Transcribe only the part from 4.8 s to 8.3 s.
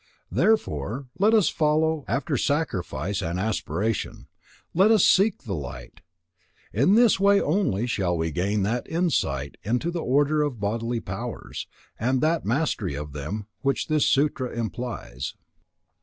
us seek the light. In this way only shall